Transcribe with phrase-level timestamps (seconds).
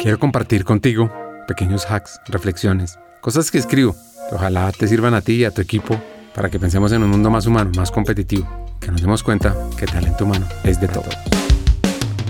[0.00, 1.12] Quiero compartir contigo
[1.48, 3.96] pequeños hacks, reflexiones, cosas que escribo
[4.28, 6.00] que ojalá te sirvan a ti y a tu equipo
[6.36, 8.46] para que pensemos en un mundo más humano, más competitivo,
[8.80, 11.12] que nos demos cuenta que el talento humano es de todos.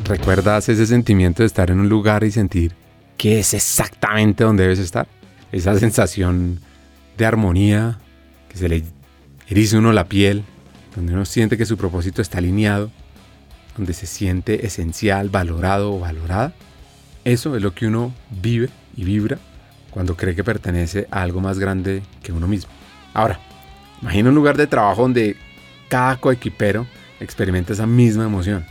[0.06, 2.74] ¿Recuerdas ese sentimiento de estar en un lugar y sentir
[3.18, 5.06] que es exactamente donde debes estar?
[5.52, 6.60] Esa sensación
[7.18, 7.98] de armonía,
[8.48, 8.82] que se le
[9.46, 10.42] eriza uno la piel,
[10.96, 12.90] donde uno siente que su propósito está alineado,
[13.76, 16.54] donde se siente esencial, valorado o valorada.
[17.28, 19.38] Eso es lo que uno vive y vibra
[19.90, 22.70] cuando cree que pertenece a algo más grande que uno mismo.
[23.12, 23.38] Ahora,
[24.00, 25.36] imagina un lugar de trabajo donde
[25.90, 26.86] cada coequipero
[27.20, 28.64] experimenta esa misma emoción.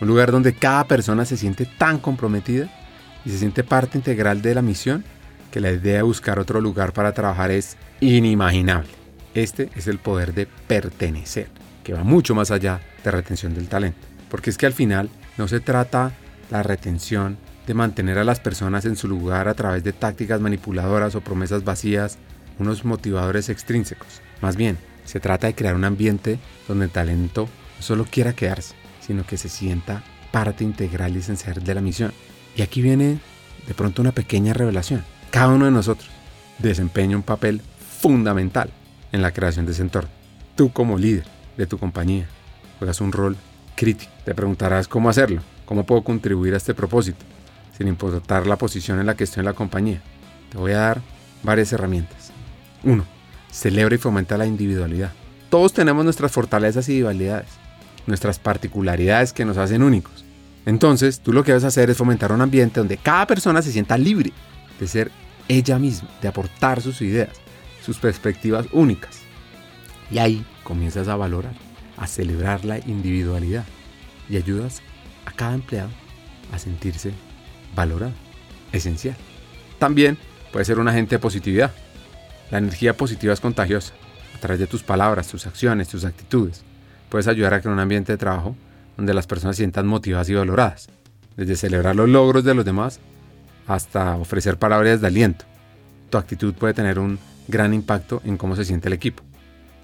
[0.00, 2.68] Un lugar donde cada persona se siente tan comprometida
[3.24, 5.04] y se siente parte integral de la misión
[5.50, 8.90] que la idea de buscar otro lugar para trabajar es inimaginable.
[9.34, 11.48] Este es el poder de pertenecer,
[11.82, 14.06] que va mucho más allá de retención del talento.
[14.30, 16.12] Porque es que al final no se trata
[16.52, 21.14] la retención de mantener a las personas en su lugar a través de tácticas manipuladoras
[21.14, 22.18] o promesas vacías,
[22.58, 24.20] unos motivadores extrínsecos.
[24.40, 28.74] Más bien, se trata de crear un ambiente donde el talento no solo quiera quedarse,
[29.00, 32.12] sino que se sienta parte integral y esencial de la misión.
[32.56, 33.18] Y aquí viene
[33.66, 35.04] de pronto una pequeña revelación.
[35.30, 36.08] Cada uno de nosotros
[36.58, 37.60] desempeña un papel
[38.00, 38.70] fundamental
[39.12, 40.10] en la creación de ese entorno.
[40.56, 41.24] Tú como líder
[41.56, 42.26] de tu compañía
[42.78, 43.36] juegas un rol
[43.74, 44.12] crítico.
[44.24, 47.24] Te preguntarás cómo hacerlo, cómo puedo contribuir a este propósito,
[47.76, 50.02] sin importar la posición en la que estoy en la compañía.
[50.50, 51.02] Te voy a dar
[51.42, 52.32] varias herramientas.
[52.82, 53.04] 1.
[53.50, 55.12] Celebra y fomenta la individualidad.
[55.50, 57.48] Todos tenemos nuestras fortalezas y debilidades,
[58.06, 60.24] nuestras particularidades que nos hacen únicos.
[60.66, 63.98] Entonces, tú lo que debes hacer es fomentar un ambiente donde cada persona se sienta
[63.98, 64.32] libre
[64.80, 65.10] de ser
[65.48, 67.30] ella misma, de aportar sus ideas,
[67.84, 69.20] sus perspectivas únicas.
[70.10, 71.54] Y ahí comienzas a valorar,
[71.96, 73.64] a celebrar la individualidad
[74.28, 74.82] y ayudas
[75.26, 75.90] a cada empleado
[76.52, 77.12] a sentirse
[77.74, 78.12] valorado,
[78.72, 79.16] esencial.
[79.78, 80.18] También
[80.52, 81.72] puede ser un agente de positividad.
[82.50, 83.94] La energía positiva es contagiosa.
[84.34, 86.62] A través de tus palabras, tus acciones, tus actitudes,
[87.08, 88.56] puedes ayudar a crear un ambiente de trabajo
[88.96, 90.88] donde las personas se sientan motivadas y valoradas.
[91.36, 93.00] Desde celebrar los logros de los demás
[93.66, 95.44] hasta ofrecer palabras de aliento.
[96.10, 99.22] Tu actitud puede tener un gran impacto en cómo se siente el equipo.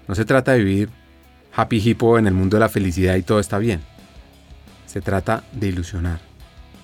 [0.07, 0.89] No se trata de vivir
[1.53, 3.81] happy hippo en el mundo de la felicidad y todo está bien.
[4.85, 6.19] Se trata de ilusionar,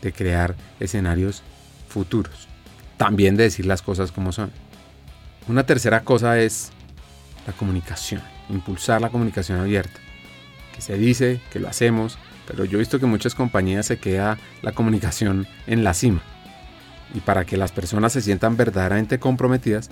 [0.02, 1.44] de crear escenarios
[1.88, 2.48] futuros.
[2.98, 4.52] También de decir las cosas como son.
[5.48, 6.72] Una tercera cosa es
[7.46, 10.00] la comunicación, impulsar la comunicación abierta.
[10.76, 14.38] Que se dice, que lo hacemos, pero yo he visto que muchas compañías se queda
[14.62, 16.22] la comunicación en la cima.
[17.14, 19.90] Y para que las personas se sientan verdaderamente comprometidas,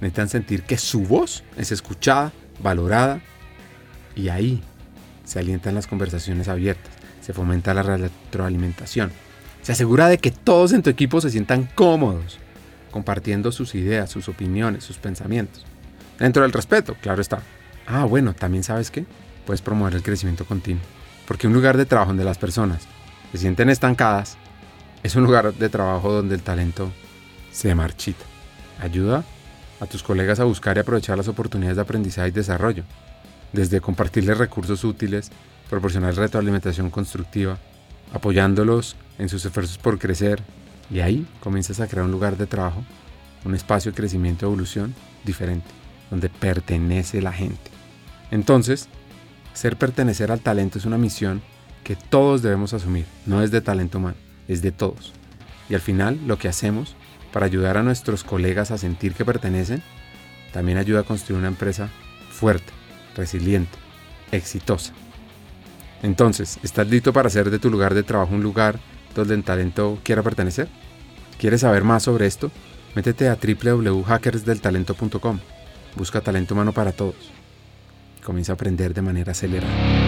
[0.00, 3.20] necesitan sentir que su voz es escuchada, valorada,
[4.14, 4.62] y ahí
[5.24, 9.12] se alientan las conversaciones abiertas, se fomenta la retroalimentación,
[9.62, 12.38] se asegura de que todos en tu equipo se sientan cómodos,
[12.90, 15.64] compartiendo sus ideas, sus opiniones, sus pensamientos.
[16.18, 17.40] Dentro del respeto, claro está.
[17.86, 19.06] Ah, bueno, también sabes qué?
[19.46, 20.82] Puedes promover el crecimiento continuo.
[21.26, 22.82] Porque un lugar de trabajo donde las personas
[23.30, 24.36] se sienten estancadas
[25.02, 26.92] es un lugar de trabajo donde el talento
[27.50, 28.24] se marchita.
[28.80, 29.24] Ayuda
[29.80, 32.84] a tus colegas a buscar y aprovechar las oportunidades de aprendizaje y desarrollo.
[33.52, 35.30] Desde compartirles recursos útiles,
[35.68, 37.58] proporcionar retroalimentación constructiva,
[38.12, 40.42] apoyándolos en sus esfuerzos por crecer
[40.90, 42.84] y ahí comienzas a crear un lugar de trabajo,
[43.44, 45.68] un espacio de crecimiento y evolución diferente,
[46.10, 47.70] donde pertenece la gente.
[48.30, 48.88] Entonces,
[49.54, 51.42] ser pertenecer al talento es una misión
[51.84, 54.16] que todos debemos asumir, no es de talento humano,
[54.48, 55.12] es de todos.
[55.68, 56.96] Y al final lo que hacemos
[57.32, 59.82] para ayudar a nuestros colegas a sentir que pertenecen,
[60.52, 61.88] también ayuda a construir una empresa
[62.30, 62.72] fuerte,
[63.16, 63.78] resiliente,
[64.30, 64.92] exitosa.
[66.02, 68.78] Entonces, ¿estás listo para hacer de tu lugar de trabajo un lugar
[69.14, 70.68] donde el talento quiera pertenecer?
[71.38, 72.50] ¿Quieres saber más sobre esto?
[72.94, 75.38] Métete a www.hackersdeltalento.com.
[75.96, 77.32] Busca talento humano para todos.
[78.22, 80.01] Comienza a aprender de manera acelerada.